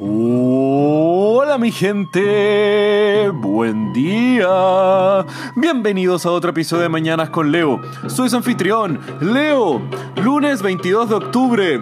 Hola 0.00 1.58
mi 1.58 1.72
gente, 1.72 3.30
buen 3.30 3.92
día. 3.92 5.26
Bienvenidos 5.56 6.24
a 6.24 6.30
otro 6.30 6.50
episodio 6.50 6.84
de 6.84 6.88
Mañanas 6.88 7.30
con 7.30 7.50
Leo. 7.50 7.80
Soy 8.06 8.30
su 8.30 8.36
anfitrión, 8.36 9.00
Leo. 9.20 9.82
Lunes 10.22 10.62
22 10.62 11.08
de 11.08 11.14
octubre. 11.16 11.80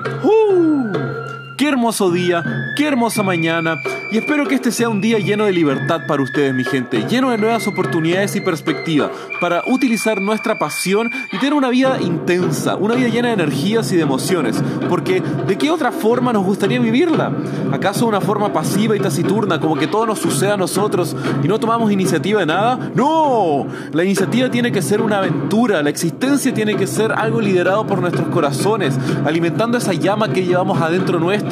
Qué 1.56 1.68
hermoso 1.68 2.10
día, 2.10 2.44
qué 2.76 2.86
hermosa 2.86 3.22
mañana. 3.22 3.80
Y 4.12 4.18
espero 4.18 4.46
que 4.46 4.54
este 4.54 4.70
sea 4.70 4.90
un 4.90 5.00
día 5.00 5.18
lleno 5.18 5.46
de 5.46 5.52
libertad 5.52 6.02
para 6.06 6.22
ustedes, 6.22 6.54
mi 6.54 6.64
gente, 6.64 7.06
lleno 7.08 7.30
de 7.30 7.38
nuevas 7.38 7.66
oportunidades 7.66 8.36
y 8.36 8.40
perspectiva 8.42 9.10
para 9.40 9.62
utilizar 9.66 10.20
nuestra 10.20 10.58
pasión 10.58 11.10
y 11.32 11.38
tener 11.38 11.54
una 11.54 11.70
vida 11.70 11.98
intensa, 12.00 12.76
una 12.76 12.94
vida 12.94 13.08
llena 13.08 13.28
de 13.28 13.34
energías 13.34 13.90
y 13.90 13.96
de 13.96 14.02
emociones, 14.02 14.62
porque 14.88 15.22
¿de 15.46 15.56
qué 15.56 15.70
otra 15.70 15.92
forma 15.92 16.32
nos 16.32 16.44
gustaría 16.44 16.78
vivirla? 16.78 17.32
¿Acaso 17.72 18.06
una 18.06 18.20
forma 18.20 18.52
pasiva 18.52 18.94
y 18.94 19.00
taciturna, 19.00 19.58
como 19.58 19.76
que 19.76 19.86
todo 19.86 20.06
nos 20.06 20.18
suceda 20.18 20.54
a 20.54 20.58
nosotros 20.58 21.16
y 21.42 21.48
no 21.48 21.58
tomamos 21.58 21.90
iniciativa 21.90 22.40
de 22.40 22.46
nada? 22.46 22.90
No, 22.94 23.66
la 23.92 24.04
iniciativa 24.04 24.50
tiene 24.50 24.70
que 24.70 24.82
ser 24.82 25.00
una 25.00 25.18
aventura, 25.18 25.82
la 25.82 25.90
existencia 25.90 26.52
tiene 26.54 26.76
que 26.76 26.86
ser 26.86 27.12
algo 27.12 27.40
liderado 27.40 27.86
por 27.86 28.00
nuestros 28.00 28.28
corazones, 28.28 28.96
alimentando 29.24 29.78
esa 29.78 29.94
llama 29.94 30.32
que 30.32 30.44
llevamos 30.44 30.80
adentro 30.80 31.18
nuestro 31.18 31.45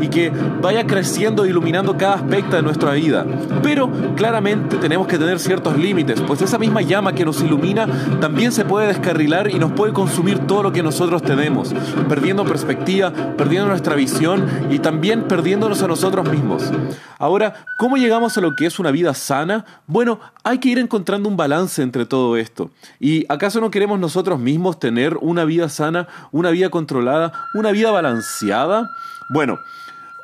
y 0.00 0.08
que 0.08 0.30
vaya 0.60 0.86
creciendo 0.86 1.44
e 1.44 1.50
iluminando 1.50 1.96
cada 1.96 2.14
aspecto 2.14 2.56
de 2.56 2.62
nuestra 2.62 2.92
vida. 2.92 3.24
Pero 3.62 3.90
claramente 4.16 4.76
tenemos 4.76 5.06
que 5.06 5.18
tener 5.18 5.38
ciertos 5.38 5.76
límites, 5.76 6.20
pues 6.20 6.42
esa 6.42 6.58
misma 6.58 6.82
llama 6.82 7.12
que 7.12 7.24
nos 7.24 7.40
ilumina 7.42 7.86
también 8.20 8.52
se 8.52 8.64
puede 8.64 8.88
descarrilar 8.88 9.50
y 9.50 9.58
nos 9.58 9.72
puede 9.72 9.92
consumir 9.92 10.40
todo 10.40 10.62
lo 10.62 10.72
que 10.72 10.82
nosotros 10.82 11.22
tenemos, 11.22 11.74
perdiendo 12.08 12.44
perspectiva, 12.44 13.12
perdiendo 13.36 13.68
nuestra 13.68 13.94
visión 13.94 14.46
y 14.70 14.78
también 14.78 15.24
perdiéndonos 15.24 15.82
a 15.82 15.88
nosotros 15.88 16.28
mismos. 16.28 16.70
Ahora, 17.18 17.54
¿cómo 17.78 17.96
llegamos 17.96 18.36
a 18.36 18.40
lo 18.40 18.54
que 18.54 18.66
es 18.66 18.78
una 18.78 18.90
vida 18.90 19.14
sana? 19.14 19.64
Bueno, 19.86 20.20
hay 20.44 20.58
que 20.58 20.68
ir 20.68 20.78
encontrando 20.78 21.28
un 21.28 21.36
balance 21.36 21.82
entre 21.82 22.04
todo 22.04 22.36
esto. 22.36 22.70
¿Y 23.00 23.24
acaso 23.32 23.60
no 23.60 23.70
queremos 23.70 23.98
nosotros 23.98 24.38
mismos 24.38 24.78
tener 24.78 25.16
una 25.20 25.44
vida 25.44 25.68
sana, 25.68 26.08
una 26.30 26.50
vida 26.50 26.68
controlada, 26.68 27.32
una 27.54 27.72
vida 27.72 27.90
balanceada? 27.90 28.90
Bueno, 29.28 29.58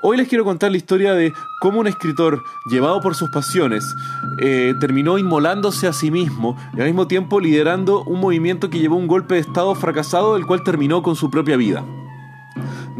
hoy 0.00 0.16
les 0.16 0.28
quiero 0.28 0.44
contar 0.44 0.70
la 0.70 0.76
historia 0.76 1.12
de 1.14 1.32
cómo 1.60 1.80
un 1.80 1.88
escritor, 1.88 2.42
llevado 2.70 3.00
por 3.00 3.16
sus 3.16 3.30
pasiones, 3.30 3.96
eh, 4.38 4.74
terminó 4.78 5.18
inmolándose 5.18 5.88
a 5.88 5.92
sí 5.92 6.10
mismo 6.10 6.56
y 6.76 6.80
al 6.80 6.86
mismo 6.86 7.08
tiempo 7.08 7.40
liderando 7.40 8.04
un 8.04 8.20
movimiento 8.20 8.70
que 8.70 8.78
llevó 8.78 8.96
un 8.96 9.08
golpe 9.08 9.34
de 9.34 9.40
Estado 9.40 9.74
fracasado, 9.74 10.36
el 10.36 10.46
cual 10.46 10.62
terminó 10.62 11.02
con 11.02 11.16
su 11.16 11.30
propia 11.30 11.56
vida. 11.56 11.84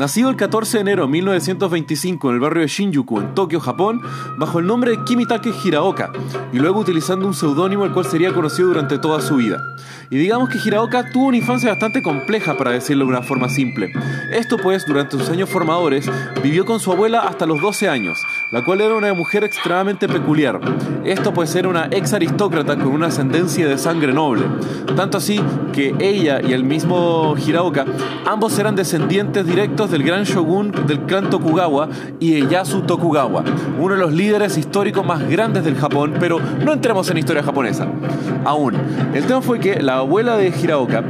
Nacido 0.03 0.31
el 0.31 0.37
14 0.37 0.79
de 0.79 0.81
enero 0.81 1.05
de 1.05 1.13
1925 1.13 2.29
en 2.29 2.35
el 2.35 2.41
barrio 2.41 2.63
de 2.63 2.67
Shinjuku, 2.67 3.21
en 3.21 3.37
Tokio, 3.37 3.61
Japón, 3.61 4.03
bajo 4.37 4.59
el 4.59 4.67
nombre 4.67 4.91
de 4.91 5.05
Kimitake 5.05 5.55
Hiraoka, 5.63 6.11
y 6.53 6.59
luego 6.59 6.81
utilizando 6.81 7.25
un 7.25 7.35
seudónimo 7.35 7.85
el 7.85 7.93
cual 7.93 8.07
sería 8.07 8.35
conocido 8.35 8.67
durante 8.67 8.99
toda 8.99 9.21
su 9.21 9.37
vida. 9.37 9.63
Y 10.11 10.17
digamos 10.17 10.49
que 10.49 10.59
Hiraoka 10.59 11.13
tuvo 11.13 11.27
una 11.27 11.37
infancia 11.37 11.71
bastante 11.71 12.03
compleja, 12.03 12.57
para 12.57 12.73
decirlo 12.73 13.05
de 13.05 13.11
una 13.11 13.23
forma 13.23 13.49
simple. 13.49 13.93
Esto 14.33 14.57
pues, 14.57 14.85
durante 14.87 15.17
sus 15.17 15.31
años 15.31 15.49
formadores, 15.49 16.11
vivió 16.43 16.65
con 16.65 16.81
su 16.81 16.91
abuela 16.91 17.21
hasta 17.21 17.47
los 17.47 17.61
12 17.61 17.89
años, 17.89 18.19
la 18.53 18.63
cual 18.63 18.83
era 18.83 18.95
una 18.95 19.15
mujer 19.15 19.45
extremadamente 19.45 20.07
peculiar. 20.07 20.61
Esto 21.05 21.33
pues 21.33 21.55
era 21.57 21.71
una 21.71 21.89
ex 21.91 22.13
aristócrata 22.13 22.77
con 22.77 22.89
una 22.89 23.07
ascendencia 23.07 23.67
de 23.67 23.79
sangre 23.79 24.13
noble. 24.13 24.45
Tanto 24.95 25.17
así 25.17 25.41
que 25.73 25.95
ella 25.99 26.43
y 26.43 26.53
el 26.53 26.63
mismo 26.63 27.35
Hiraoka, 27.35 27.87
ambos 28.27 28.59
eran 28.59 28.77
descendientes 28.77 29.47
directos 29.47 29.91
del 29.91 30.03
gran 30.03 30.25
shogun 30.25 30.71
del 30.87 31.01
clan 31.01 31.31
Tokugawa, 31.31 31.89
Ieyasu 32.21 32.83
Tokugawa, 32.83 33.43
uno 33.79 33.95
de 33.95 34.01
los 34.01 34.13
líderes 34.13 34.59
históricos 34.59 35.05
más 35.05 35.27
grandes 35.27 35.65
del 35.65 35.77
Japón, 35.77 36.15
pero 36.21 36.39
no 36.39 36.75
entremos 36.75 37.09
en 37.11 37.17
historia 37.17 37.43
japonesa. 37.43 37.89
Aún, 38.45 38.75
el 39.15 39.25
tema 39.25 39.41
fue 39.41 39.61
que 39.61 39.81
la 39.81 39.97
abuela 39.97 40.37
de 40.37 40.49
Hiraoka 40.49 41.03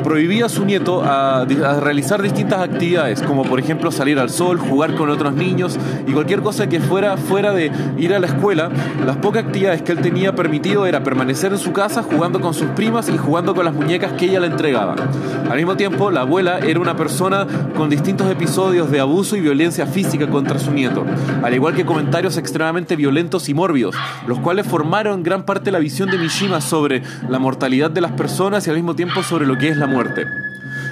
prohibía 0.00 0.46
a 0.46 0.48
su 0.48 0.64
nieto 0.64 1.02
a, 1.04 1.44
realizar 1.80 2.22
distintas 2.22 2.60
actividades, 2.60 3.22
como 3.22 3.44
por 3.44 3.60
ejemplo 3.60 3.90
salir 3.90 4.18
al 4.18 4.30
sol, 4.30 4.58
jugar 4.58 4.94
con 4.94 5.10
otros 5.10 5.34
niños 5.34 5.78
y 6.06 6.12
cualquier 6.12 6.40
cosa 6.40 6.68
que 6.68 6.80
fuera 6.90 7.16
fuera 7.16 7.52
de 7.52 7.70
ir 7.98 8.12
a 8.12 8.18
la 8.18 8.26
escuela. 8.26 8.68
Las 9.06 9.16
pocas 9.18 9.44
actividades 9.44 9.82
que 9.82 9.92
él 9.92 10.00
tenía 10.00 10.34
permitido 10.34 10.86
era 10.86 11.04
permanecer 11.04 11.52
en 11.52 11.58
su 11.58 11.72
casa 11.72 12.02
jugando 12.02 12.40
con 12.40 12.52
sus 12.52 12.66
primas 12.70 13.08
y 13.08 13.16
jugando 13.16 13.54
con 13.54 13.64
las 13.64 13.74
muñecas 13.74 14.14
que 14.14 14.24
ella 14.24 14.40
le 14.40 14.48
entregaba. 14.48 14.96
Al 15.48 15.56
mismo 15.56 15.76
tiempo, 15.76 16.10
la 16.10 16.22
abuela 16.22 16.58
era 16.58 16.80
una 16.80 16.96
persona 16.96 17.46
con 17.76 17.88
distintos 17.88 18.28
episodios 18.28 18.90
de 18.90 18.98
abuso 18.98 19.36
y 19.36 19.40
violencia 19.40 19.86
física 19.86 20.28
contra 20.28 20.58
su 20.58 20.72
nieto, 20.72 21.04
al 21.44 21.54
igual 21.54 21.76
que 21.76 21.86
comentarios 21.86 22.36
extremadamente 22.36 22.96
violentos 22.96 23.48
y 23.48 23.54
mórbidos, 23.54 23.94
los 24.26 24.40
cuales 24.40 24.66
formaron 24.66 25.22
gran 25.22 25.44
parte 25.44 25.70
la 25.70 25.78
visión 25.78 26.10
de 26.10 26.18
Mishima 26.18 26.60
sobre 26.60 27.04
la 27.28 27.38
mortalidad 27.38 27.92
de 27.92 28.00
las 28.00 28.12
personas 28.12 28.66
y 28.66 28.70
al 28.70 28.76
mismo 28.76 28.96
tiempo 28.96 29.22
sobre 29.22 29.46
lo 29.46 29.56
que 29.56 29.68
es 29.68 29.76
la 29.76 29.86
muerte. 29.86 30.49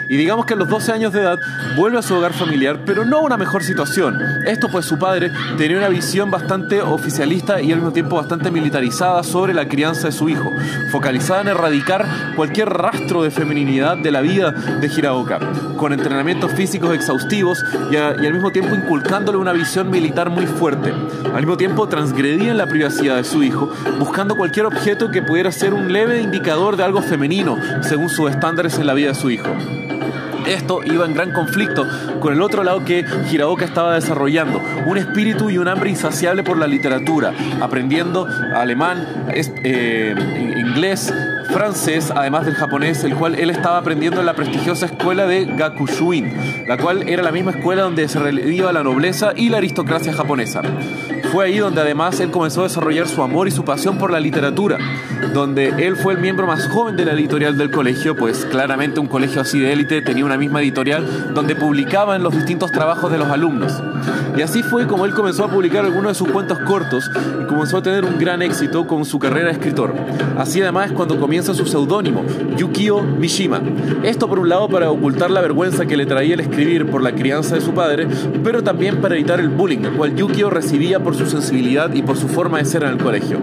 Y 0.09 0.17
digamos 0.17 0.47
que 0.47 0.55
a 0.55 0.57
los 0.57 0.69
12 0.69 0.93
años 0.93 1.13
de 1.13 1.21
edad 1.21 1.39
vuelve 1.77 1.99
a 1.99 2.03
su 2.03 2.15
hogar 2.15 2.33
familiar, 2.33 2.81
pero 2.87 3.05
no 3.05 3.19
a 3.19 3.23
una 3.23 3.37
mejor 3.37 3.63
situación. 3.63 4.19
Esto 4.47 4.69
pues 4.69 4.87
su 4.87 4.99
padre 4.99 5.31
tenía 5.59 5.77
una 5.77 5.89
visión 5.89 6.31
bastante 6.31 6.81
oficialista 6.81 7.61
y 7.61 7.73
al 7.73 7.79
mismo 7.79 7.93
tiempo 7.93 8.17
bastante 8.17 8.51
militarizada 8.51 9.23
sobre 9.23 9.53
la 9.53 9.69
crianza 9.69 10.09
de 10.09 10.13
su 10.13 10.31
hijo, 10.31 10.51
focalizada 10.91 11.43
en 11.43 11.49
erradicar 11.49 12.07
cualquier 12.37 12.71
rastro 12.71 13.23
de 13.23 13.31
feminidad 13.31 13.99
de 13.99 14.11
la 14.11 14.23
vida 14.23 14.53
de 14.53 14.87
Hiraoka, 14.89 15.41
con 15.77 15.93
entrenamientos 15.93 16.53
físicos 16.53 16.95
exhaustivos 16.95 17.63
y, 17.91 17.97
al 17.97 18.33
mismo 18.33 18.51
tiempo 18.51 18.75
inculcándole 18.75 19.37
una 19.37 19.53
visión 19.53 19.91
militar 19.91 20.31
muy 20.31 20.47
fuerte. 20.47 20.91
Al 21.35 21.41
mismo 21.41 21.59
tiempo 21.59 21.87
transgredía 21.87 22.53
en 22.53 22.59
la 22.59 22.67
privacidad 22.67 23.17
de 23.17 23.25
su 23.25 23.43
hijo, 23.43 23.71
buscando 23.99 24.37
cualquier 24.37 24.67
objeto 24.67 25.11
que 25.11 25.21
pudiera 25.21 25.53
ser 25.53 25.75
un 25.75 25.93
leve 25.93 26.23
indicador 26.23 26.77
de 26.77 26.85
algo 26.85 27.03
femenino, 27.03 27.59
según 27.83 28.09
sus 28.09 28.31
estándares 28.31 28.79
en 28.79 28.87
la 28.87 28.95
vida 28.95 29.09
de 29.09 29.15
su 29.15 29.31
hijo. 29.31 29.49
Esto 30.49 30.81
iba 30.83 31.05
en 31.05 31.13
gran 31.13 31.33
conflicto 31.33 31.87
con 32.21 32.33
el 32.33 32.41
otro 32.41 32.65
lado 32.65 32.85
que 32.85 33.05
Hiraoka 33.31 33.67
estaba 33.67 33.95
desarrollando, 33.95 34.61
un 34.87 34.97
espíritu 34.97 35.51
y 35.51 35.59
un 35.59 35.69
hambre 35.69 35.91
insaciable 35.91 36.43
por 36.43 36.57
la 36.57 36.67
literatura, 36.67 37.35
aprendiendo 37.61 38.27
alemán, 38.55 39.07
eh, 39.35 40.15
inglés, 40.57 41.13
francés, 41.53 42.11
además 42.15 42.47
del 42.47 42.55
japonés, 42.55 43.05
el 43.05 43.15
cual 43.15 43.35
él 43.35 43.51
estaba 43.51 43.79
aprendiendo 43.79 44.21
en 44.21 44.27
la 44.27 44.35
prestigiosa 44.35 44.87
escuela 44.87 45.27
de 45.27 45.45
Gakushuin, 45.45 46.67
la 46.67 46.79
cual 46.79 47.09
era 47.09 47.23
la 47.23 47.33
misma 47.33 47.53
escuela 47.53 47.83
donde 47.83 48.09
se 48.09 48.19
relevaba 48.19 48.73
la 48.73 48.83
nobleza 48.83 49.33
y 49.37 49.51
la 49.51 49.59
aristocracia 49.59 50.13
japonesa. 50.13 50.63
Fue 51.33 51.45
ahí 51.45 51.59
donde 51.59 51.83
además 51.83 52.19
él 52.21 52.31
comenzó 52.31 52.63
a 52.63 52.65
desarrollar 52.65 53.07
su 53.07 53.23
amor 53.23 53.49
y 53.49 53.51
su 53.51 53.65
pasión 53.65 53.99
por 53.99 54.11
la 54.11 54.19
literatura, 54.21 54.79
donde 55.33 55.87
él 55.87 55.97
fue 55.97 56.15
el 56.15 56.21
miembro 56.21 56.47
más 56.47 56.69
joven 56.69 56.97
de 56.97 57.05
la 57.05 57.13
editorial 57.13 57.57
del 57.57 57.71
colegio, 57.71 58.17
pues 58.17 58.47
claramente 58.47 59.01
un 59.01 59.07
colegio 59.07 59.41
así 59.41 59.59
de 59.61 59.73
élite 59.73 60.03
tenía 60.03 60.25
una 60.25 60.37
misma 60.37 60.63
editorial 60.63 61.33
donde 61.35 61.55
publicaban 61.55 62.23
los 62.23 62.35
distintos 62.35 62.73
trabajos 62.73 63.11
de 63.11 63.19
los 63.19 63.29
alumnos. 63.29 63.73
Y 64.37 64.43
así 64.43 64.63
fue 64.63 64.87
como 64.87 65.05
él 65.05 65.15
comenzó 65.15 65.45
a 65.45 65.51
publicar 65.51 65.85
algunos 65.85 66.13
de 66.13 66.15
sus 66.15 66.29
cuentos 66.29 66.59
cortos 66.61 67.11
y 67.43 67.47
comenzó 67.47 67.79
a 67.79 67.83
tener 67.83 68.05
un 68.05 68.19
gran 68.19 68.43
éxito 68.43 68.87
con 68.87 69.05
su 69.05 69.19
carrera 69.19 69.47
de 69.47 69.53
escritor. 69.53 69.95
Así 70.37 70.63
además 70.63 70.91
es 70.91 70.93
cuando 70.93 71.19
comienza 71.19 71.55
su 71.55 71.67
seudónimo, 71.67 72.25
Yukio 72.57 73.03
Mishima. 73.03 73.61
Esto 74.03 74.29
por 74.29 74.39
un 74.39 74.49
lado 74.49 74.69
para 74.69 74.91
ocultar 74.91 75.31
la 75.31 75.41
vergüenza 75.41 75.87
que 75.87 75.97
le 75.97 76.07
traía 76.07 76.35
el 76.35 76.41
escribir 76.41 76.87
por 76.87 77.03
la 77.03 77.13
crianza 77.13 77.57
de 77.57 77.61
su 77.61 77.73
padre, 77.73 78.07
pero 78.45 78.63
también 78.63 79.01
para 79.01 79.15
evitar 79.15 79.41
el 79.41 79.49
bullying, 79.49 79.85
el 79.85 79.93
cual 79.93 80.15
Yukio 80.15 80.51
recibía 80.51 81.01
por 81.01 81.15
su 81.17 81.27
sensibilidad 81.27 81.93
y 81.93 82.03
por 82.03 82.17
su 82.17 82.29
forma 82.29 82.59
de 82.59 82.65
ser 82.65 82.85
en 82.85 82.91
el 82.91 82.99
colegio. 82.99 83.41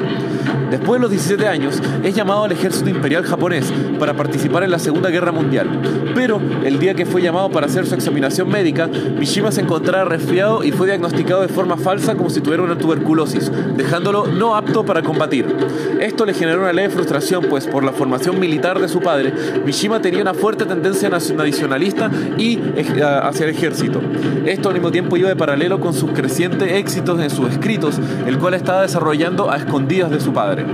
Después 0.69 0.99
de 0.99 1.01
los 1.01 1.11
17 1.11 1.47
años, 1.47 1.64
es 2.03 2.15
llamado 2.15 2.43
al 2.43 2.51
ejército 2.51 2.89
imperial 2.89 3.23
japonés 3.23 3.71
para 3.99 4.13
participar 4.13 4.63
en 4.63 4.71
la 4.71 4.79
Segunda 4.79 5.09
Guerra 5.09 5.31
Mundial. 5.31 5.69
Pero 6.13 6.39
el 6.63 6.79
día 6.79 6.93
que 6.93 7.05
fue 7.05 7.21
llamado 7.21 7.49
para 7.49 7.67
hacer 7.67 7.85
su 7.85 7.95
examinación 7.95 8.49
médica, 8.49 8.87
Mishima 8.87 9.51
se 9.51 9.61
encontraba 9.61 10.05
resfriado 10.05 10.63
y 10.63 10.71
fue 10.71 10.87
diagnosticado 10.87 11.41
de 11.41 11.47
forma 11.47 11.77
falsa 11.77 12.15
como 12.15 12.29
si 12.29 12.41
tuviera 12.41 12.63
una 12.63 12.77
tuberculosis, 12.77 13.51
dejándolo 13.75 14.27
no 14.27 14.55
apto 14.55 14.85
para 14.85 15.01
combatir. 15.01 15.45
Esto 15.99 16.25
le 16.25 16.33
generó 16.33 16.61
una 16.61 16.73
leve 16.73 16.89
frustración, 16.89 17.45
pues 17.49 17.67
por 17.67 17.83
la 17.83 17.91
formación 17.91 18.39
militar 18.39 18.79
de 18.79 18.87
su 18.87 19.01
padre, 19.01 19.33
Mishima 19.65 20.01
tenía 20.01 20.21
una 20.21 20.33
fuerte 20.33 20.65
tendencia 20.65 21.09
nacionalista 21.09 22.09
y 22.37 22.59
eh, 22.75 23.03
hacia 23.03 23.45
el 23.45 23.55
ejército. 23.55 24.01
Esto 24.45 24.69
al 24.69 24.75
mismo 24.75 24.91
tiempo 24.91 25.17
iba 25.17 25.29
de 25.29 25.35
paralelo 25.35 25.79
con 25.79 25.93
sus 25.93 26.11
crecientes 26.11 26.71
éxitos 26.71 27.19
en 27.19 27.29
sus 27.29 27.49
escritos, 27.51 27.99
el 28.25 28.37
cual 28.37 28.53
estaba 28.53 28.81
desarrollando 28.81 29.51
a 29.51 29.57
escondidas 29.57 30.11
de 30.11 30.19
su 30.19 30.33
padre. 30.33 30.65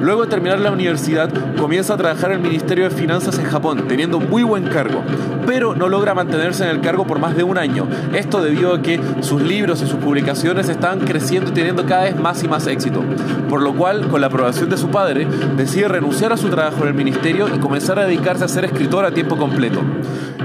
Luego 0.00 0.26
terminar 0.30 0.60
la 0.60 0.70
universidad, 0.70 1.28
comienza 1.58 1.94
a 1.94 1.96
trabajar 1.98 2.30
en 2.30 2.38
el 2.38 2.42
Ministerio 2.42 2.84
de 2.84 2.90
Finanzas 2.90 3.38
en 3.38 3.44
Japón, 3.44 3.86
teniendo 3.88 4.20
muy 4.20 4.44
buen 4.44 4.64
cargo. 4.68 5.02
Pero 5.50 5.74
no 5.74 5.88
logra 5.88 6.14
mantenerse 6.14 6.62
en 6.62 6.70
el 6.70 6.80
cargo 6.80 7.08
por 7.08 7.18
más 7.18 7.36
de 7.36 7.42
un 7.42 7.58
año. 7.58 7.88
Esto 8.14 8.40
debido 8.40 8.72
a 8.72 8.82
que 8.82 9.00
sus 9.20 9.42
libros 9.42 9.82
y 9.82 9.86
sus 9.88 9.98
publicaciones 9.98 10.68
están 10.68 11.00
creciendo 11.00 11.50
y 11.50 11.54
teniendo 11.54 11.84
cada 11.86 12.04
vez 12.04 12.16
más 12.16 12.40
y 12.44 12.46
más 12.46 12.68
éxito. 12.68 13.02
Por 13.48 13.60
lo 13.60 13.74
cual, 13.74 14.06
con 14.06 14.20
la 14.20 14.28
aprobación 14.28 14.70
de 14.70 14.76
su 14.76 14.92
padre, 14.92 15.26
decide 15.56 15.88
renunciar 15.88 16.32
a 16.32 16.36
su 16.36 16.50
trabajo 16.50 16.82
en 16.82 16.88
el 16.90 16.94
ministerio 16.94 17.48
y 17.52 17.58
comenzar 17.58 17.98
a 17.98 18.04
dedicarse 18.04 18.44
a 18.44 18.48
ser 18.48 18.64
escritor 18.64 19.04
a 19.04 19.12
tiempo 19.12 19.36
completo. 19.36 19.80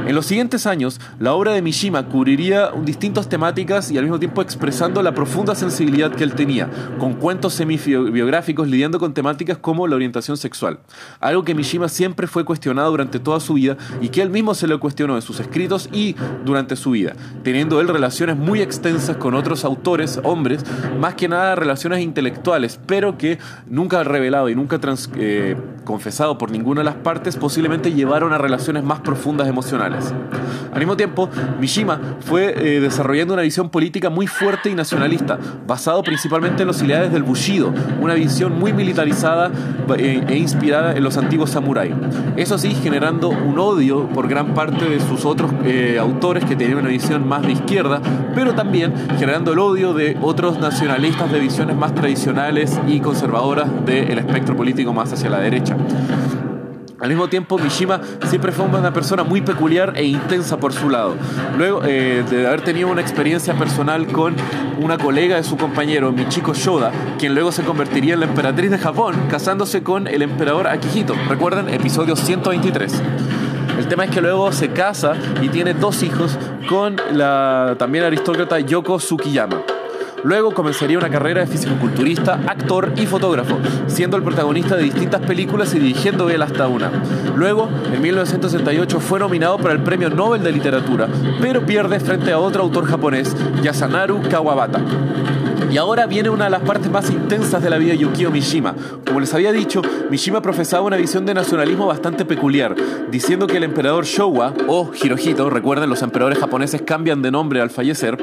En 0.07 0.13
los 0.13 0.27
siguientes 0.27 0.67
años, 0.67 0.99
la 1.19 1.33
obra 1.33 1.53
de 1.53 1.63
Mishima 1.63 2.07
cubriría 2.07 2.71
distintas 2.83 3.27
temáticas 3.27 3.89
y 3.89 3.97
al 3.97 4.03
mismo 4.03 4.19
tiempo 4.19 4.43
expresando 4.43 5.01
la 5.01 5.15
profunda 5.15 5.55
sensibilidad 5.55 6.11
que 6.11 6.23
él 6.23 6.35
tenía, 6.35 6.69
con 6.99 7.15
cuentos 7.15 7.53
semi-biográficos 7.53 8.67
lidiando 8.67 8.99
con 8.99 9.15
temáticas 9.15 9.57
como 9.57 9.87
la 9.87 9.95
orientación 9.95 10.37
sexual, 10.37 10.79
algo 11.19 11.43
que 11.43 11.55
Mishima 11.55 11.89
siempre 11.89 12.27
fue 12.27 12.45
cuestionado 12.45 12.91
durante 12.91 13.19
toda 13.19 13.39
su 13.39 13.55
vida 13.55 13.77
y 13.99 14.09
que 14.09 14.21
él 14.21 14.29
mismo 14.29 14.53
se 14.53 14.67
lo 14.67 14.79
cuestionó 14.79 14.94
en 15.03 15.21
sus 15.21 15.39
escritos 15.39 15.89
y 15.91 16.15
durante 16.45 16.75
su 16.75 16.91
vida, 16.91 17.13
teniendo 17.43 17.81
él 17.81 17.87
relaciones 17.87 18.37
muy 18.37 18.61
extensas 18.61 19.17
con 19.17 19.33
otros 19.33 19.65
autores, 19.65 20.19
hombres, 20.23 20.63
más 20.99 21.15
que 21.15 21.27
nada 21.27 21.55
relaciones 21.55 21.99
intelectuales, 21.99 22.79
pero 22.85 23.17
que 23.17 23.37
nunca 23.67 24.03
revelado 24.03 24.49
y 24.49 24.55
nunca 24.55 24.79
eh, 25.17 25.55
confesado 25.85 26.37
por 26.37 26.51
ninguna 26.51 26.81
de 26.81 26.85
las 26.85 26.95
partes, 26.95 27.37
posiblemente 27.37 27.93
llevaron 27.93 28.33
a 28.33 28.37
relaciones 28.37 28.83
más 28.83 28.99
profundas 28.99 29.47
emocionales. 29.47 30.13
Al 30.73 30.79
mismo 30.79 30.97
tiempo, 30.97 31.29
Mishima 31.59 32.01
fue 32.19 32.53
eh, 32.57 32.81
desarrollando 32.81 33.33
una 33.33 33.43
visión 33.43 33.69
política 33.69 34.09
muy 34.09 34.27
fuerte 34.27 34.69
y 34.69 34.75
nacionalista, 34.75 35.39
basado 35.65 36.03
principalmente 36.03 36.63
en 36.63 36.67
los 36.67 36.81
ideales 36.81 37.13
del 37.13 37.23
Bushido, 37.23 37.73
una 38.01 38.15
visión 38.15 38.59
muy 38.59 38.73
militarizada 38.73 39.51
eh, 39.97 40.25
e 40.27 40.37
inspirada 40.37 40.93
en 40.93 41.03
los 41.03 41.17
antiguos 41.17 41.51
samuráis. 41.51 41.93
Eso 42.35 42.57
sí, 42.57 42.75
generando 42.75 43.29
un 43.29 43.57
odio 43.59 44.09
por 44.09 44.27
gran 44.27 44.53
parte 44.53 44.89
de 44.89 44.99
sus 44.99 45.23
otros 45.23 45.51
eh, 45.63 45.97
autores 45.99 46.43
que 46.43 46.55
tenían 46.55 46.79
una 46.79 46.89
visión 46.89 47.27
más 47.27 47.43
de 47.43 47.53
izquierda, 47.53 48.01
pero 48.33 48.53
también 48.53 48.93
generando 49.17 49.53
el 49.53 49.59
odio 49.59 49.93
de 49.93 50.17
otros 50.21 50.59
nacionalistas 50.59 51.31
de 51.31 51.39
visiones 51.39 51.75
más 51.75 51.93
tradicionales 51.93 52.79
y 52.87 52.99
conservadoras 52.99 53.69
del 53.85 54.17
espectro 54.17 54.55
político 54.57 54.93
más 54.93 55.13
hacia 55.13 55.29
la 55.29 55.39
derecha. 55.39 55.74
Al 56.99 57.09
mismo 57.09 57.27
tiempo, 57.27 57.59
Mishima 57.59 58.01
siempre 58.27 58.51
fue 58.51 58.65
una 58.65 58.93
persona 58.93 59.23
muy 59.23 59.41
peculiar 59.41 59.93
e 59.95 60.05
intensa 60.05 60.57
por 60.57 60.73
su 60.73 60.89
lado. 60.89 61.15
Luego 61.57 61.81
eh, 61.85 62.23
de 62.29 62.47
haber 62.47 62.61
tenido 62.61 62.87
una 62.87 63.01
experiencia 63.01 63.53
personal 63.53 64.07
con 64.07 64.33
una 64.79 64.97
colega 64.97 65.35
de 65.35 65.43
su 65.43 65.57
compañero, 65.57 66.11
Michiko 66.11 66.53
Shoda, 66.53 66.91
quien 67.19 67.33
luego 67.35 67.51
se 67.51 67.63
convertiría 67.63 68.13
en 68.13 68.21
la 68.21 68.25
emperatriz 68.25 68.71
de 68.71 68.77
Japón, 68.77 69.15
casándose 69.29 69.83
con 69.83 70.07
el 70.07 70.21
emperador 70.21 70.67
Akihito. 70.67 71.15
Recuerden, 71.27 71.69
episodio 71.69 72.15
123. 72.15 73.01
El 73.77 73.87
tema 73.87 74.05
es 74.05 74.11
que 74.11 74.21
luego 74.21 74.51
se 74.53 74.69
casa 74.69 75.13
y 75.41 75.49
tiene 75.49 75.73
dos 75.73 76.01
hijos 76.01 76.37
con 76.69 76.95
la 77.11 77.75
también 77.77 78.05
aristócrata 78.05 78.59
Yoko 78.61 78.97
Tsukiyama. 78.97 79.74
Luego 80.25 80.55
comenzaría 80.55 80.97
una 80.97 81.11
carrera 81.11 81.41
de 81.41 81.45
fisicoculturista, 81.47 82.39
actor 82.47 82.93
y 82.97 83.05
fotógrafo, 83.05 83.59
siendo 83.85 84.17
el 84.17 84.23
protagonista 84.23 84.75
de 84.75 84.81
distintas 84.81 85.21
películas 85.21 85.75
y 85.75 85.79
dirigiendo 85.79 86.31
él 86.31 86.41
hasta 86.41 86.67
una. 86.67 86.91
Luego, 87.35 87.69
en 87.93 88.01
1968 88.01 88.99
fue 89.01 89.19
nominado 89.19 89.59
para 89.59 89.75
el 89.75 89.83
Premio 89.83 90.09
Nobel 90.09 90.41
de 90.41 90.51
Literatura, 90.51 91.07
pero 91.39 91.63
pierde 91.63 91.99
frente 91.99 92.31
a 92.31 92.39
otro 92.39 92.63
autor 92.63 92.87
japonés, 92.87 93.35
Yasanaru 93.61 94.23
Kawabata. 94.27 94.81
Y 95.71 95.77
ahora 95.77 96.05
viene 96.05 96.29
una 96.29 96.45
de 96.45 96.51
las 96.51 96.61
partes 96.61 96.89
más 96.89 97.09
intensas 97.09 97.61
de 97.61 97.69
la 97.69 97.77
vida 97.77 97.91
de 97.91 97.99
Yukio 97.99 98.31
Mishima. 98.31 98.75
Como 99.05 99.19
les 99.19 99.33
había 99.33 99.51
dicho, 99.51 99.81
Mishima 100.09 100.41
profesaba 100.41 100.83
una 100.83 100.97
visión 100.97 101.25
de 101.25 101.33
nacionalismo 101.33 101.87
bastante 101.87 102.25
peculiar, 102.25 102.75
diciendo 103.11 103.47
que 103.47 103.57
el 103.57 103.63
emperador 103.63 104.05
Showa, 104.05 104.53
o 104.67 104.91
Hirohito, 104.93 105.49
recuerden 105.49 105.89
los 105.89 106.01
emperadores 106.01 106.39
japoneses 106.39 106.81
cambian 106.83 107.21
de 107.21 107.31
nombre 107.31 107.61
al 107.61 107.69
fallecer, 107.69 108.17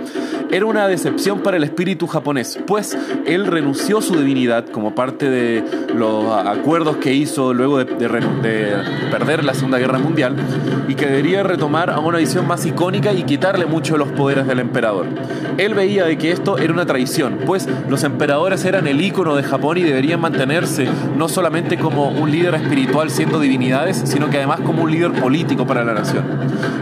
era 0.50 0.66
una 0.66 0.86
decepción 0.86 1.40
para 1.40 1.56
el 1.56 1.64
espíritu 1.64 2.06
japonés, 2.06 2.58
pues 2.66 2.96
él 3.26 3.46
renunció 3.46 3.98
a 3.98 4.02
su 4.02 4.16
divinidad 4.16 4.66
como 4.66 4.94
parte 4.94 5.30
de 5.30 5.64
los 5.94 6.26
acuerdos 6.46 6.98
que 6.98 7.12
hizo 7.14 7.54
luego 7.54 7.78
de, 7.78 7.86
perder 9.10 9.44
la 9.44 9.54
Segunda 9.54 9.78
Guerra 9.78 9.98
Mundial 9.98 10.36
y 10.88 10.94
que 10.94 11.06
debería 11.06 11.42
retomar 11.42 11.90
a 11.90 12.00
una 12.00 12.18
visión 12.18 12.46
más 12.46 12.66
icónica 12.66 13.12
y 13.12 13.22
quitarle 13.22 13.66
mucho 13.66 13.96
los 13.96 14.08
poderes 14.08 14.46
del 14.46 14.58
emperador. 14.58 15.06
Él 15.58 15.74
veía 15.74 16.04
de 16.04 16.18
que 16.18 16.32
esto 16.32 16.58
era 16.58 16.72
una 16.72 16.86
traición, 16.86 17.31
pues 17.46 17.68
los 17.88 18.04
emperadores 18.04 18.64
eran 18.64 18.86
el 18.86 19.00
ícono 19.00 19.34
de 19.34 19.42
Japón 19.42 19.78
y 19.78 19.82
deberían 19.82 20.20
mantenerse 20.20 20.88
no 21.16 21.28
solamente 21.28 21.78
como 21.78 22.08
un 22.08 22.30
líder 22.30 22.54
espiritual 22.54 23.10
siendo 23.10 23.40
divinidades, 23.40 24.02
sino 24.04 24.30
que 24.30 24.38
además 24.38 24.60
como 24.60 24.82
un 24.82 24.90
líder 24.90 25.12
político 25.12 25.66
para 25.66 25.84
la 25.84 25.94
nación. 25.94 26.24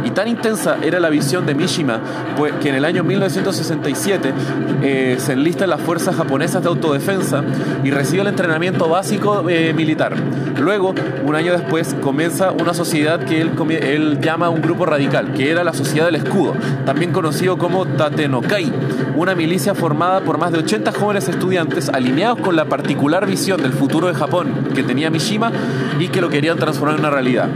Y 0.05 0.11
tan 0.11 0.29
intensa 0.29 0.79
era 0.83 1.01
la 1.01 1.11
visión 1.11 1.47
de 1.47 1.55
Mishima, 1.55 2.01
pues 2.37 2.53
que 2.55 2.69
en 2.69 2.75
el 2.75 2.85
año 2.85 3.05
1967 3.05 4.33
eh, 4.83 5.17
se 5.19 5.33
enlista 5.33 5.65
en 5.65 5.71
las 5.71 5.81
fuerzas 5.81 6.17
japonesas 6.17 6.63
de 6.63 6.69
autodefensa 6.69 7.43
y 7.85 7.91
recibe 7.91 8.23
el 8.23 8.29
entrenamiento 8.29 8.89
básico 8.89 9.49
eh, 9.49 9.73
militar. 9.75 10.15
Luego, 10.59 10.95
un 11.25 11.35
año 11.35 11.53
después, 11.53 11.95
comienza 12.03 12.53
una 12.53 12.75
sociedad 12.75 13.21
que 13.25 13.41
él, 13.41 13.53
él 13.83 14.21
llama 14.21 14.51
un 14.51 14.61
grupo 14.61 14.87
radical, 14.87 15.33
que 15.33 15.51
era 15.51 15.65
la 15.65 15.73
Sociedad 15.73 16.07
del 16.07 16.17
Escudo, 16.17 16.55
también 16.85 17.13
conocido 17.13 17.57
como 17.57 17.87
Tatenokai, 17.87 18.73
una 19.17 19.35
milicia 19.35 19.75
formada 19.75 20.21
por 20.21 20.39
más 20.41 20.53
de 20.53 20.59
80 20.59 20.93
jóvenes 20.93 21.29
estudiantes 21.29 21.91
alineados 21.91 22.41
con 22.41 22.57
la 22.57 22.65
particular 22.65 23.27
visión 23.27 23.61
del 23.61 23.75
futuro 23.75 24.09
de 24.09 24.15
Japón 24.15 24.71
que 24.75 24.83
tenía 24.83 25.11
Mishima 25.11 25.53
y 25.99 26.09
que 26.09 26.23
lo 26.23 26.31
querían 26.31 26.57
transformar 26.57 26.95
en 26.95 27.01
una 27.01 27.11
realidad. 27.11 27.49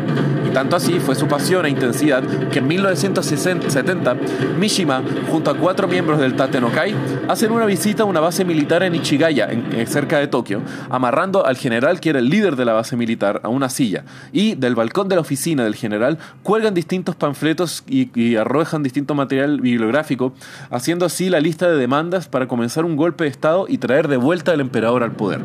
Tanto 0.54 0.76
así 0.76 1.00
fue 1.00 1.16
su 1.16 1.26
pasión 1.26 1.66
e 1.66 1.68
intensidad 1.68 2.22
que 2.48 2.60
en 2.60 2.68
1970 2.68 4.16
Mishima, 4.56 5.02
junto 5.28 5.50
a 5.50 5.58
cuatro 5.58 5.88
miembros 5.88 6.20
del 6.20 6.36
Tatenokai, 6.36 6.94
hacen 7.26 7.50
una 7.50 7.66
visita 7.66 8.04
a 8.04 8.06
una 8.06 8.20
base 8.20 8.44
militar 8.44 8.84
en 8.84 8.94
Ichigaya, 8.94 9.48
en, 9.50 9.84
cerca 9.88 10.18
de 10.18 10.28
Tokio, 10.28 10.62
amarrando 10.90 11.44
al 11.44 11.56
general 11.56 11.98
que 11.98 12.10
era 12.10 12.20
el 12.20 12.30
líder 12.30 12.54
de 12.54 12.64
la 12.64 12.72
base 12.72 12.96
militar 12.96 13.40
a 13.42 13.48
una 13.48 13.68
silla. 13.68 14.04
Y 14.32 14.54
del 14.54 14.76
balcón 14.76 15.08
de 15.08 15.16
la 15.16 15.22
oficina 15.22 15.64
del 15.64 15.74
general 15.74 16.18
cuelgan 16.44 16.72
distintos 16.72 17.16
panfletos 17.16 17.82
y, 17.88 18.08
y 18.14 18.36
arrojan 18.36 18.84
distinto 18.84 19.16
material 19.16 19.60
bibliográfico, 19.60 20.34
haciendo 20.70 21.04
así 21.04 21.30
la 21.30 21.40
lista 21.40 21.68
de 21.68 21.76
demandas 21.76 22.28
para 22.28 22.46
comenzar 22.46 22.84
un 22.84 22.94
golpe 22.94 23.24
de 23.24 23.30
Estado 23.30 23.66
y 23.68 23.78
traer 23.78 24.06
de 24.06 24.18
vuelta 24.18 24.52
al 24.52 24.60
emperador 24.60 25.02
al 25.02 25.12
poder. 25.12 25.40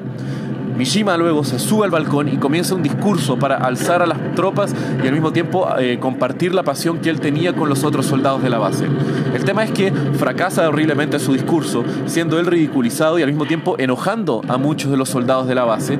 Mishima 0.79 1.17
luego 1.17 1.43
se 1.43 1.59
sube 1.59 1.83
al 1.83 1.91
balcón 1.91 2.29
y 2.29 2.37
comienza 2.37 2.73
un 2.73 2.81
discurso 2.81 3.37
para 3.37 3.57
alzar 3.57 4.01
a 4.01 4.05
las 4.05 4.33
tropas 4.33 4.73
y 5.03 5.07
al 5.07 5.11
mismo 5.11 5.33
tiempo 5.33 5.67
eh, 5.77 5.99
compartir 5.99 6.55
la 6.55 6.63
pasión 6.63 6.99
que 6.99 7.09
él 7.09 7.19
tenía 7.19 7.53
con 7.53 7.67
los 7.67 7.83
otros 7.83 8.05
soldados 8.05 8.41
de 8.41 8.49
la 8.49 8.59
base. 8.59 8.87
El 9.35 9.43
tema 9.43 9.65
es 9.65 9.71
que 9.71 9.91
fracasa 9.91 10.69
horriblemente 10.69 11.19
su 11.19 11.33
discurso, 11.33 11.83
siendo 12.05 12.39
él 12.39 12.45
ridiculizado 12.45 13.19
y 13.19 13.23
al 13.23 13.27
mismo 13.27 13.45
tiempo 13.45 13.75
enojando 13.77 14.41
a 14.47 14.55
muchos 14.55 14.89
de 14.89 14.95
los 14.95 15.09
soldados 15.09 15.49
de 15.49 15.55
la 15.55 15.65
base. 15.65 15.99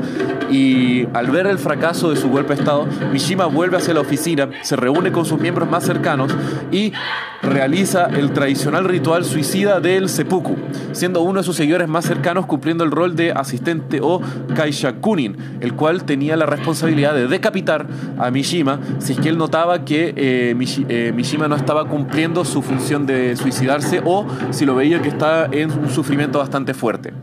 Y 0.49 1.05
al 1.13 1.29
ver 1.29 1.45
el 1.47 1.59
fracaso 1.59 2.09
de 2.09 2.15
su 2.15 2.29
golpe 2.29 2.55
de 2.55 2.61
Estado, 2.61 2.87
Mishima 3.11 3.47
vuelve 3.47 3.75
hacia 3.75 3.93
la 3.93 3.99
oficina, 3.99 4.47
se 4.61 4.77
reúne 4.77 5.11
con 5.11 5.25
sus 5.25 5.41
miembros 5.41 5.69
más 5.69 5.83
cercanos 5.83 6.33
y 6.71 6.93
realiza 7.41 8.05
el 8.05 8.31
tradicional 8.31 8.85
ritual 8.85 9.25
suicida 9.25 9.81
del 9.81 10.07
seppuku, 10.07 10.55
siendo 10.93 11.21
uno 11.21 11.41
de 11.41 11.43
sus 11.43 11.57
seguidores 11.57 11.87
más 11.89 12.05
cercanos 12.05 12.45
cumpliendo 12.45 12.85
el 12.85 12.91
rol 12.91 13.15
de 13.15 13.31
asistente 13.31 13.99
o 14.01 14.21
Kaisha 14.69 14.93
Kunin, 15.01 15.35
el 15.61 15.73
cual 15.73 16.03
tenía 16.03 16.37
la 16.37 16.45
responsabilidad 16.45 17.15
de 17.15 17.27
decapitar 17.27 17.87
a 18.19 18.29
Mishima 18.29 18.79
si 18.99 19.13
es 19.13 19.19
que 19.19 19.29
él 19.29 19.37
notaba 19.37 19.83
que 19.83 20.13
eh, 20.15 20.55
eh, 20.89 21.11
Mishima 21.15 21.47
no 21.47 21.55
estaba 21.55 21.85
cumpliendo 21.85 22.45
su 22.45 22.61
función 22.61 23.07
de 23.07 23.35
suicidarse 23.35 23.99
o 24.05 24.27
si 24.51 24.67
lo 24.67 24.75
veía 24.75 25.01
que 25.01 25.09
estaba 25.09 25.47
en 25.51 25.71
un 25.71 25.89
sufrimiento 25.89 26.37
bastante 26.37 26.75
fuerte. 26.75 27.13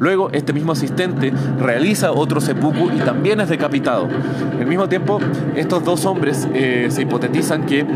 Luego, 0.00 0.30
este 0.32 0.52
mismo 0.52 0.72
asistente 0.72 1.32
realiza 1.60 2.10
otro 2.10 2.40
seppuku 2.40 2.90
y 2.90 2.98
también 2.98 3.40
es 3.40 3.48
decapitado. 3.48 4.08
Al 4.58 4.66
mismo 4.66 4.88
tiempo, 4.88 5.20
estos 5.54 5.84
dos 5.84 6.04
hombres 6.06 6.48
eh, 6.54 6.88
se 6.90 7.02
hipotetizan 7.02 7.66
que 7.66 7.86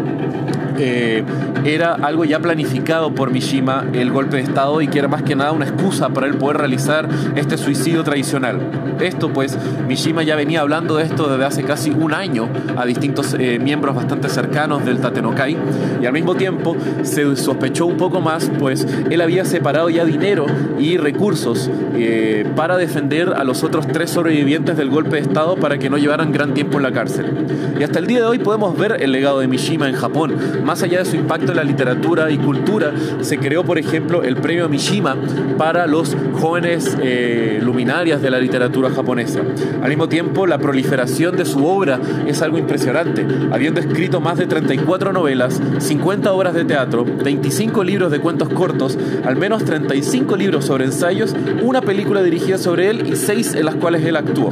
era 1.64 1.92
algo 1.92 2.24
ya 2.24 2.38
planificado 2.38 3.14
por 3.14 3.30
Mishima 3.30 3.84
el 3.92 4.10
golpe 4.10 4.36
de 4.36 4.44
Estado 4.44 4.80
y 4.80 4.88
que 4.88 4.98
era 4.98 5.08
más 5.08 5.22
que 5.22 5.36
nada 5.36 5.52
una 5.52 5.66
excusa 5.66 6.08
para 6.08 6.26
él 6.26 6.38
poder 6.38 6.56
realizar 6.56 7.06
este 7.36 7.58
suicidio 7.58 8.02
tradicional. 8.02 8.60
Esto 9.00 9.32
pues, 9.32 9.56
Mishima 9.88 10.22
ya 10.22 10.36
venía 10.36 10.60
hablando 10.60 10.96
de 10.96 11.04
esto 11.04 11.28
desde 11.28 11.44
hace 11.44 11.62
casi 11.62 11.90
un 11.90 12.12
año 12.12 12.48
a 12.76 12.84
distintos 12.84 13.34
eh, 13.38 13.58
miembros 13.58 13.94
bastante 13.94 14.28
cercanos 14.28 14.84
del 14.84 14.98
Tatenokai 14.98 15.56
y 16.02 16.06
al 16.06 16.12
mismo 16.12 16.34
tiempo 16.34 16.76
se 17.02 17.36
sospechó 17.36 17.86
un 17.86 17.96
poco 17.96 18.20
más 18.20 18.50
pues 18.58 18.86
él 19.10 19.20
había 19.20 19.44
separado 19.44 19.90
ya 19.90 20.04
dinero 20.04 20.46
y 20.78 20.96
recursos 20.96 21.70
eh, 21.94 22.46
para 22.56 22.76
defender 22.76 23.34
a 23.36 23.44
los 23.44 23.62
otros 23.62 23.86
tres 23.86 24.10
sobrevivientes 24.10 24.76
del 24.76 24.90
golpe 24.90 25.16
de 25.16 25.22
Estado 25.22 25.56
para 25.56 25.78
que 25.78 25.90
no 25.90 25.98
llevaran 25.98 26.32
gran 26.32 26.54
tiempo 26.54 26.78
en 26.78 26.82
la 26.82 26.92
cárcel. 26.92 27.26
Y 27.78 27.82
hasta 27.82 27.98
el 27.98 28.06
día 28.06 28.20
de 28.20 28.24
hoy 28.24 28.38
podemos 28.38 28.76
ver 28.76 28.96
el 29.00 29.12
legado 29.12 29.40
de 29.40 29.48
Mishima 29.48 29.88
en 29.88 29.94
Japón, 29.94 30.34
más 30.64 30.82
allá 30.82 30.98
de 30.98 31.04
su 31.04 31.16
impacto 31.16 31.52
en 31.52 31.56
la 31.56 31.64
literatura 31.64 32.30
y 32.30 32.38
cultura, 32.38 32.92
se 33.20 33.38
creó, 33.38 33.64
por 33.64 33.78
ejemplo, 33.78 34.22
el 34.22 34.36
premio 34.36 34.68
Mishima 34.68 35.16
para 35.58 35.86
los 35.86 36.16
jóvenes 36.40 36.96
eh, 37.02 37.60
luminarias 37.62 38.22
de 38.22 38.30
la 38.30 38.38
literatura 38.38 38.79
literatura 38.80 38.90
japonesa. 38.90 39.40
Al 39.82 39.88
mismo 39.88 40.08
tiempo, 40.08 40.46
la 40.46 40.58
proliferación 40.58 41.36
de 41.36 41.44
su 41.44 41.66
obra 41.66 42.00
es 42.26 42.42
algo 42.42 42.58
impresionante, 42.58 43.26
habiendo 43.50 43.80
escrito 43.80 44.20
más 44.20 44.38
de 44.38 44.46
34 44.46 45.12
novelas, 45.12 45.60
50 45.78 46.32
obras 46.32 46.54
de 46.54 46.64
teatro, 46.64 47.04
25 47.04 47.84
libros 47.84 48.10
de 48.10 48.20
cuentos 48.20 48.48
cortos, 48.48 48.98
al 49.24 49.36
menos 49.36 49.64
35 49.64 50.36
libros 50.36 50.64
sobre 50.64 50.84
ensayos, 50.84 51.34
una 51.62 51.80
película 51.82 52.22
dirigida 52.22 52.58
sobre 52.58 52.90
él 52.90 53.06
y 53.06 53.16
6 53.16 53.54
en 53.54 53.64
las 53.66 53.74
cuales 53.76 54.04
él 54.04 54.16
actuó, 54.16 54.50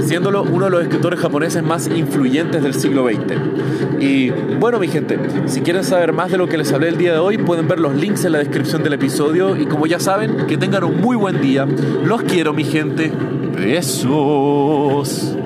siéndolo 0.00 0.42
uno 0.42 0.66
de 0.66 0.70
los 0.70 0.82
escritores 0.82 1.20
japoneses 1.20 1.62
más 1.62 1.88
influyentes 1.88 2.62
del 2.62 2.74
siglo 2.74 3.06
XX. 3.06 3.98
Y 4.00 4.30
bueno, 4.30 4.78
mi 4.78 4.88
gente, 4.88 5.18
si 5.46 5.60
quieren 5.60 5.84
saber 5.84 6.12
más 6.12 6.30
de 6.30 6.38
lo 6.38 6.48
que 6.48 6.56
les 6.56 6.72
hablé 6.72 6.88
el 6.88 6.98
día 6.98 7.12
de 7.12 7.18
hoy, 7.18 7.38
pueden 7.38 7.66
ver 7.66 7.80
los 7.80 7.94
links 7.94 8.24
en 8.24 8.32
la 8.32 8.38
descripción 8.38 8.82
del 8.82 8.92
episodio 8.92 9.56
y 9.56 9.66
como 9.66 9.86
ya 9.86 9.98
saben, 9.98 10.46
que 10.46 10.56
tengan 10.56 10.84
un 10.84 11.00
muy 11.00 11.16
buen 11.16 11.40
día. 11.40 11.66
Los 12.04 12.22
quiero, 12.22 12.52
mi 12.52 12.64
gente. 12.64 13.12
Besos. 13.58 15.36